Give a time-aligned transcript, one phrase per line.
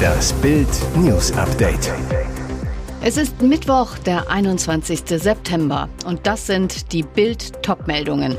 [0.00, 1.92] Das Bild News Update.
[3.02, 5.02] Es ist Mittwoch, der 21.
[5.06, 8.36] September und das sind die Bild Topmeldungen.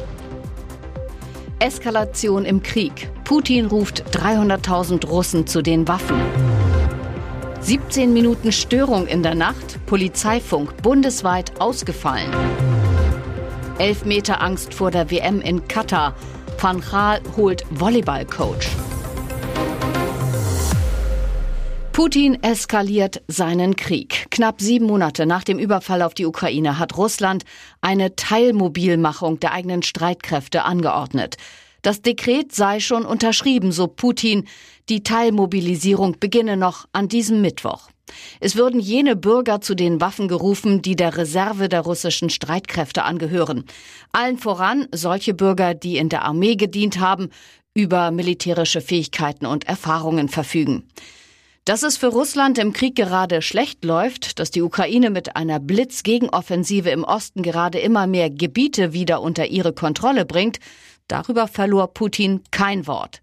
[1.59, 3.09] Eskalation im Krieg.
[3.23, 6.19] Putin ruft 300.000 Russen zu den Waffen.
[7.61, 12.31] 17 Minuten Störung in der Nacht, Polizeifunk bundesweit ausgefallen.
[13.77, 16.15] 11 Meter Angst vor der WM in Katar.
[16.59, 18.67] Van Gaal holt Volleyballcoach.
[21.93, 24.27] Putin eskaliert seinen Krieg.
[24.31, 27.43] Knapp sieben Monate nach dem Überfall auf die Ukraine hat Russland
[27.81, 31.35] eine Teilmobilmachung der eigenen Streitkräfte angeordnet.
[31.81, 34.47] Das Dekret sei schon unterschrieben, so Putin.
[34.87, 37.89] Die Teilmobilisierung beginne noch an diesem Mittwoch.
[38.39, 43.65] Es würden jene Bürger zu den Waffen gerufen, die der Reserve der russischen Streitkräfte angehören.
[44.13, 47.29] Allen voran solche Bürger, die in der Armee gedient haben,
[47.73, 50.87] über militärische Fähigkeiten und Erfahrungen verfügen.
[51.63, 56.89] Dass es für Russland im Krieg gerade schlecht läuft, dass die Ukraine mit einer Blitzgegenoffensive
[56.89, 60.57] im Osten gerade immer mehr Gebiete wieder unter ihre Kontrolle bringt,
[61.07, 63.21] darüber verlor Putin kein Wort.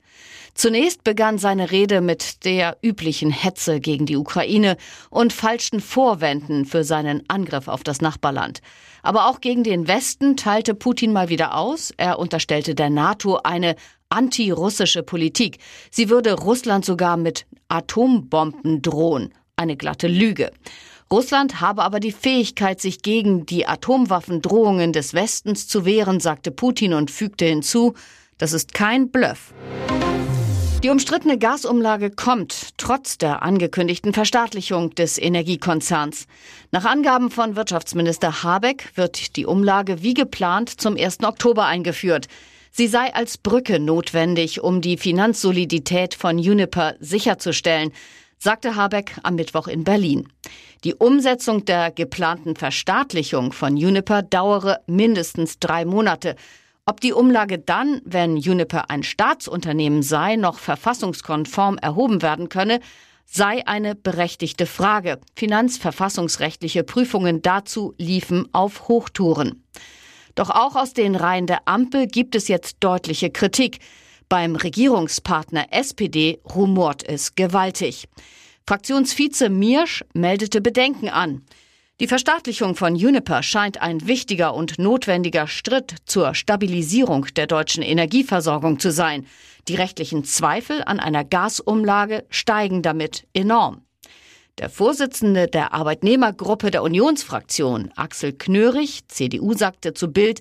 [0.55, 4.77] Zunächst begann seine Rede mit der üblichen Hetze gegen die Ukraine
[5.11, 8.61] und falschen Vorwänden für seinen Angriff auf das Nachbarland.
[9.03, 11.93] Aber auch gegen den Westen teilte Putin mal wieder aus.
[11.97, 13.75] Er unterstellte der NATO eine
[14.11, 15.59] antirussische Politik.
[15.91, 19.35] Sie würde Russland sogar mit Atombomben drohen.
[19.57, 20.53] Eine glatte Lüge.
[21.11, 26.93] Russland habe aber die Fähigkeit, sich gegen die Atomwaffendrohungen des Westens zu wehren, sagte Putin
[26.93, 27.95] und fügte hinzu,
[28.37, 29.55] das ist kein Bluff.
[30.85, 36.27] Die umstrittene Gasumlage kommt trotz der angekündigten Verstaatlichung des Energiekonzerns.
[36.71, 41.25] Nach Angaben von Wirtschaftsminister Habeck wird die Umlage wie geplant zum 1.
[41.25, 42.29] Oktober eingeführt.
[42.79, 47.91] Sie sei als Brücke notwendig, um die Finanzsolidität von Uniper sicherzustellen,
[48.39, 50.29] sagte Habeck am Mittwoch in Berlin.
[50.85, 56.37] Die Umsetzung der geplanten Verstaatlichung von Uniper dauere mindestens drei Monate.
[56.87, 62.79] Ob die Umlage dann, wenn Juniper ein Staatsunternehmen sei, noch verfassungskonform erhoben werden könne,
[63.25, 65.19] sei eine berechtigte Frage.
[65.35, 69.65] Finanzverfassungsrechtliche Prüfungen dazu liefen auf Hochtouren.
[70.35, 73.79] Doch auch aus den Reihen der Ampel gibt es jetzt deutliche Kritik.
[74.29, 78.09] Beim Regierungspartner SPD rumort es gewaltig.
[78.67, 81.43] Fraktionsvize Miersch meldete Bedenken an.
[82.01, 88.79] Die Verstaatlichung von Uniper scheint ein wichtiger und notwendiger Schritt zur Stabilisierung der deutschen Energieversorgung
[88.79, 89.27] zu sein.
[89.67, 93.83] Die rechtlichen Zweifel an einer Gasumlage steigen damit enorm.
[94.59, 100.41] Der Vorsitzende der Arbeitnehmergruppe der Unionsfraktion, Axel Knörig, CDU, sagte zu Bild,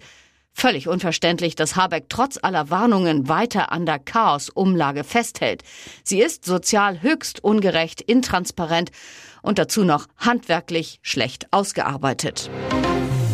[0.54, 5.62] Völlig unverständlich, dass Habeck trotz aller Warnungen weiter an der Chaos-Umlage festhält.
[6.04, 8.90] Sie ist sozial höchst ungerecht, intransparent
[9.44, 12.50] und dazu noch handwerklich schlecht ausgearbeitet.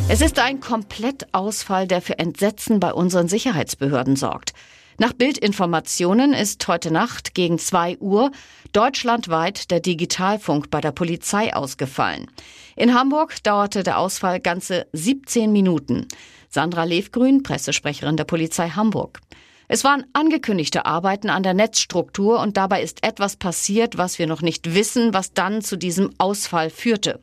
[0.09, 4.51] Es ist ein Komplettausfall, der für Entsetzen bei unseren Sicherheitsbehörden sorgt.
[4.99, 8.31] Nach Bildinformationen ist heute Nacht gegen zwei Uhr
[8.73, 12.27] deutschlandweit der Digitalfunk bei der Polizei ausgefallen.
[12.75, 16.07] In Hamburg dauerte der Ausfall ganze 17 Minuten.
[16.49, 19.19] Sandra Levgrün, Pressesprecherin der Polizei Hamburg.
[19.67, 24.41] Es waren angekündigte Arbeiten an der Netzstruktur und dabei ist etwas passiert, was wir noch
[24.41, 27.19] nicht wissen, was dann zu diesem Ausfall führte.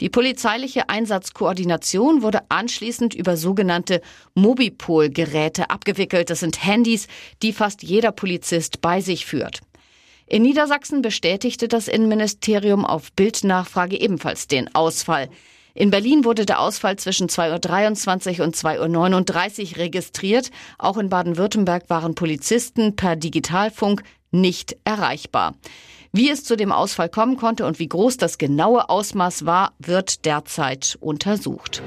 [0.00, 4.00] Die polizeiliche Einsatzkoordination wurde anschließend über sogenannte
[4.34, 6.30] Mobipol-Geräte abgewickelt.
[6.30, 7.08] Das sind Handys,
[7.42, 9.60] die fast jeder Polizist bei sich führt.
[10.26, 15.30] In Niedersachsen bestätigte das Innenministerium auf Bildnachfrage ebenfalls den Ausfall.
[15.74, 20.50] In Berlin wurde der Ausfall zwischen 2.23 Uhr und 2.39 Uhr registriert.
[20.76, 25.54] Auch in Baden-Württemberg waren Polizisten per Digitalfunk nicht erreichbar.
[26.18, 30.24] Wie es zu dem Ausfall kommen konnte und wie groß das genaue Ausmaß war, wird
[30.24, 31.80] derzeit untersucht.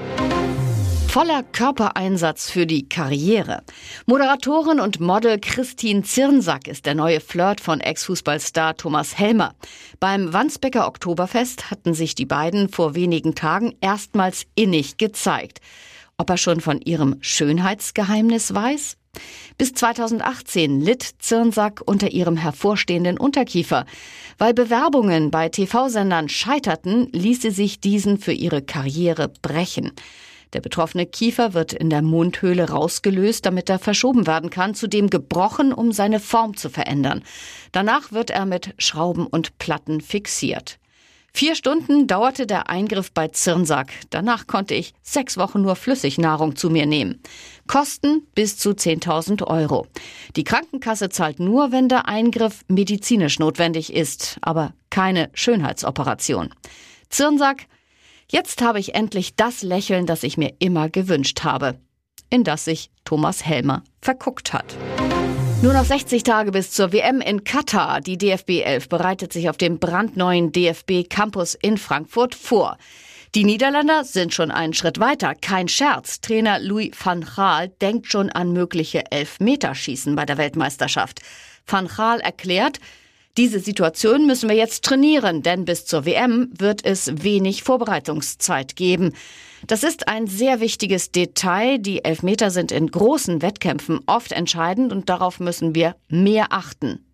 [1.09, 3.61] Voller Körpereinsatz für die Karriere.
[4.05, 9.53] Moderatorin und Model Christine Zirnsack ist der neue Flirt von Ex-Fußballstar Thomas Helmer.
[9.99, 15.59] Beim Wandsbecker Oktoberfest hatten sich die beiden vor wenigen Tagen erstmals innig gezeigt.
[16.15, 18.95] Ob er schon von ihrem Schönheitsgeheimnis weiß?
[19.61, 23.85] Bis 2018 litt Zirnsack unter ihrem hervorstehenden Unterkiefer.
[24.39, 29.91] Weil Bewerbungen bei TV-Sendern scheiterten, ließ sie sich diesen für ihre Karriere brechen.
[30.53, 35.73] Der betroffene Kiefer wird in der Mundhöhle rausgelöst, damit er verschoben werden kann, zudem gebrochen,
[35.73, 37.23] um seine Form zu verändern.
[37.71, 40.80] Danach wird er mit Schrauben und Platten fixiert.
[41.33, 43.91] Vier Stunden dauerte der Eingriff bei Zirnsack.
[44.09, 47.21] Danach konnte ich sechs Wochen nur Flüssignahrung zu mir nehmen.
[47.67, 49.87] Kosten bis zu 10.000 Euro.
[50.35, 56.53] Die Krankenkasse zahlt nur, wenn der Eingriff medizinisch notwendig ist, aber keine Schönheitsoperation.
[57.09, 57.65] Zirnsack,
[58.29, 61.79] jetzt habe ich endlich das Lächeln, das ich mir immer gewünscht habe,
[62.29, 64.75] in das sich Thomas Helmer verguckt hat.
[65.61, 68.01] Nur noch 60 Tage bis zur WM in Katar.
[68.01, 72.79] Die DFB 11 bereitet sich auf dem brandneuen DFB Campus in Frankfurt vor.
[73.35, 75.35] Die Niederländer sind schon einen Schritt weiter.
[75.39, 76.19] Kein Scherz.
[76.19, 81.21] Trainer Louis van Gaal denkt schon an mögliche Elfmeterschießen bei der Weltmeisterschaft.
[81.67, 82.79] Van Gaal erklärt,
[83.37, 89.13] diese Situation müssen wir jetzt trainieren, denn bis zur WM wird es wenig Vorbereitungszeit geben.
[89.67, 91.77] Das ist ein sehr wichtiges Detail.
[91.77, 97.05] Die Elfmeter sind in großen Wettkämpfen oft entscheidend und darauf müssen wir mehr achten.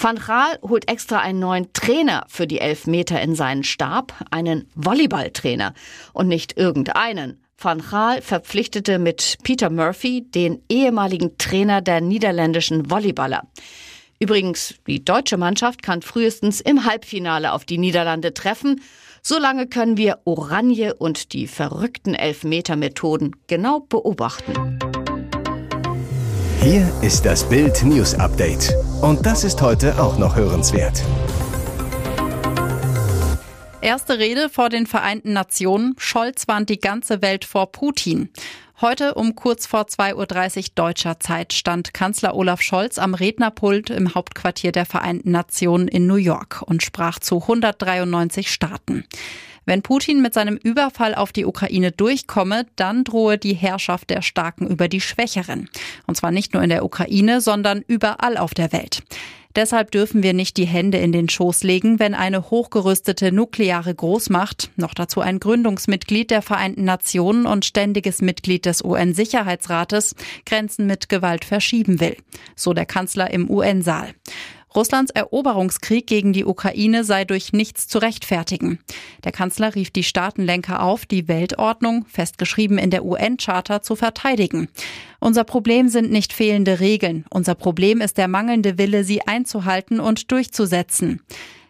[0.00, 5.74] Van Gaal holt extra einen neuen Trainer für die Elfmeter in seinen Stab, einen Volleyballtrainer
[6.12, 7.42] und nicht irgendeinen.
[7.60, 13.42] Van Gaal verpflichtete mit Peter Murphy den ehemaligen Trainer der niederländischen Volleyballer.
[14.20, 18.80] Übrigens, die deutsche Mannschaft kann frühestens im Halbfinale auf die Niederlande treffen.
[19.22, 24.78] Solange können wir Oranje und die verrückten Elfmeter-Methoden genau beobachten.
[26.60, 28.74] Hier ist das Bild News Update.
[29.02, 31.04] Und das ist heute auch noch hörenswert.
[33.80, 35.94] Erste Rede vor den Vereinten Nationen.
[35.98, 38.30] Scholz warnt die ganze Welt vor Putin.
[38.80, 44.14] Heute um kurz vor 2.30 Uhr deutscher Zeit stand Kanzler Olaf Scholz am Rednerpult im
[44.14, 49.02] Hauptquartier der Vereinten Nationen in New York und sprach zu 193 Staaten.
[49.64, 54.68] Wenn Putin mit seinem Überfall auf die Ukraine durchkomme, dann drohe die Herrschaft der Starken
[54.68, 55.68] über die Schwächeren.
[56.06, 59.02] Und zwar nicht nur in der Ukraine, sondern überall auf der Welt.
[59.56, 64.70] Deshalb dürfen wir nicht die Hände in den Schoß legen, wenn eine hochgerüstete nukleare Großmacht,
[64.76, 70.14] noch dazu ein Gründungsmitglied der Vereinten Nationen und ständiges Mitglied des UN-Sicherheitsrates,
[70.44, 72.16] Grenzen mit Gewalt verschieben will.
[72.54, 74.14] So der Kanzler im UN-Saal.
[74.74, 78.78] Russlands Eroberungskrieg gegen die Ukraine sei durch nichts zu rechtfertigen.
[79.24, 84.68] Der Kanzler rief die Staatenlenker auf, die Weltordnung, festgeschrieben in der UN-Charta, zu verteidigen.
[85.20, 87.24] Unser Problem sind nicht fehlende Regeln.
[87.30, 91.22] Unser Problem ist der mangelnde Wille, sie einzuhalten und durchzusetzen.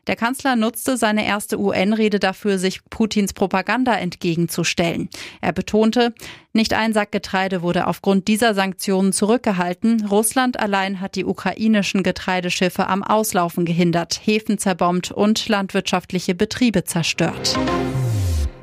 [0.08, 5.10] Der Kanzler nutzte seine erste UN-Rede dafür, sich Putins Propaganda entgegenzustellen.
[5.42, 6.14] Er betonte,
[6.54, 10.06] nicht ein Sack Getreide wurde aufgrund dieser Sanktionen zurückgehalten.
[10.06, 17.58] Russland allein hat die ukrainischen Getreideschiffe am Auslaufen gehindert, Häfen zerbombt und landwirtschaftliche Betriebe zerstört.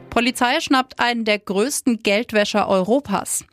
[0.09, 3.45] Polizei schnappt einen der größten Geldwäscher Europas.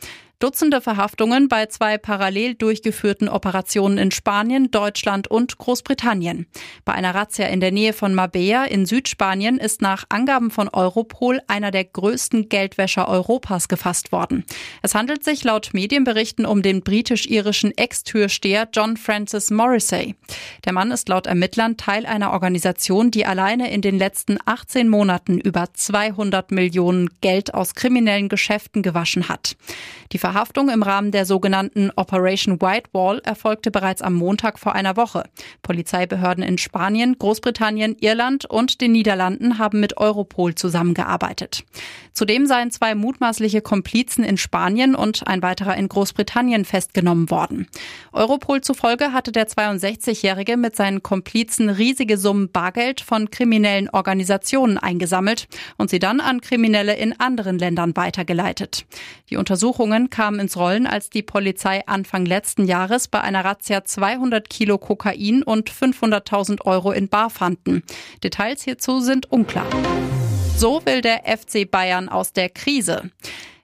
[0.42, 6.48] Dutzende Verhaftungen bei zwei parallel durchgeführten Operationen in Spanien, Deutschland und Großbritannien.
[6.84, 11.40] Bei einer Razzia in der Nähe von Mabea in Südspanien ist nach Angaben von Europol
[11.46, 14.44] einer der größten Geldwäscher Europas gefasst worden.
[14.82, 20.16] Es handelt sich laut Medienberichten um den britisch-irischen Ex-Türsteher John Francis Morrissey.
[20.64, 25.38] Der Mann ist laut Ermittlern Teil einer Organisation, die alleine in den letzten 18 Monaten
[25.38, 29.56] über 200 Millionen Geld aus kriminellen Geschäften gewaschen hat.
[30.10, 34.96] Die Verhaftung im Rahmen der sogenannten Operation White Wall erfolgte bereits am Montag vor einer
[34.96, 35.24] Woche.
[35.60, 41.64] Polizeibehörden in Spanien, Großbritannien, Irland und den Niederlanden haben mit Europol zusammengearbeitet.
[42.14, 47.68] Zudem seien zwei mutmaßliche Komplizen in Spanien und ein weiterer in Großbritannien festgenommen worden.
[48.12, 55.46] Europol zufolge hatte der 62-Jährige mit seinen Komplizen riesige Summen Bargeld von kriminellen Organisationen eingesammelt
[55.76, 58.86] und sie dann an Kriminelle in anderen Ländern weitergeleitet.
[59.28, 63.82] Die Untersuchungen kamen kamen ins Rollen, als die Polizei Anfang letzten Jahres bei einer Razzia
[63.82, 67.82] 200 Kilo Kokain und 500.000 Euro in Bar fanden.
[68.22, 69.66] Details hierzu sind unklar.
[70.56, 73.10] So will der FC Bayern aus der Krise.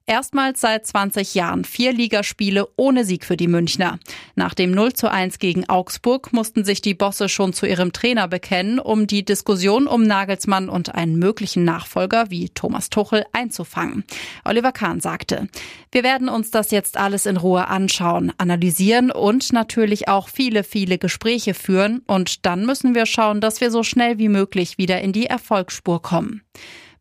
[0.08, 3.98] Erstmals seit 20 Jahren vier Ligaspiele ohne Sieg für die Münchner.
[4.36, 8.26] Nach dem 0 zu 1 gegen Augsburg mussten sich die Bosse schon zu ihrem Trainer
[8.26, 14.04] bekennen, um die Diskussion um Nagelsmann und einen möglichen Nachfolger wie Thomas Tuchel einzufangen.
[14.46, 15.46] Oliver Kahn sagte,
[15.92, 20.96] wir werden uns das jetzt alles in Ruhe anschauen, analysieren und natürlich auch viele, viele
[20.96, 25.12] Gespräche führen und dann müssen wir schauen, dass wir so schnell wie möglich wieder in
[25.12, 26.40] die Erfolgsspur kommen.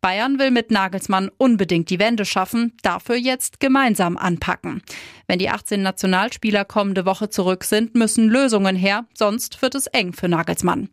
[0.08, 4.82] Bayern will mit Nagelsmann unbedingt die Wende schaffen, dafür jetzt gemeinsam anpacken.
[5.28, 10.14] Wenn die 18 Nationalspieler kommende Woche zurück sind, müssen Lösungen her, sonst wird es eng
[10.14, 10.88] für Nagelsmann.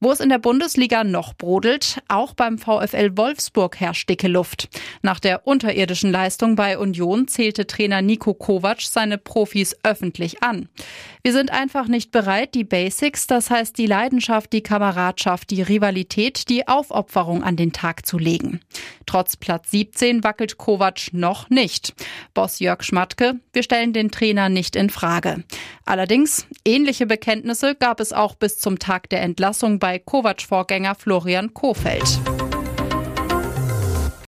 [0.00, 4.68] Wo es in der Bundesliga noch brodelt, auch beim VfL Wolfsburg herrscht dicke Luft.
[5.02, 10.68] Nach der unterirdischen Leistung bei Union zählte Trainer Nico Kovac seine Profis öffentlich an.
[11.24, 16.48] Wir sind einfach nicht bereit, die Basics, das heißt die Leidenschaft, die Kameradschaft, die Rivalität,
[16.48, 18.60] die Aufopferung an den Tag zu legen.
[19.04, 21.94] Trotz Platz 17 wackelt Kovac noch nicht.
[22.34, 25.42] Boss Jörg Schmatke, wir stellen den Trainer nicht in Frage.
[25.84, 32.47] Allerdings, ähnliche Bekenntnisse gab es auch bis zum Tag der Entlassung bei Kovac-Vorgänger Florian Kofeld.